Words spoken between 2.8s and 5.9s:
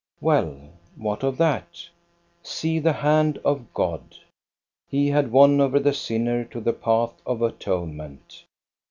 hand of God! He had won over